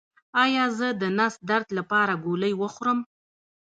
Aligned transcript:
ایا 0.43 0.65
زه 0.77 0.87
د 1.01 1.03
نس 1.17 1.33
درد 1.49 1.67
لپاره 1.77 2.13
ګولۍ 2.25 2.53
وخورم؟ 2.61 2.99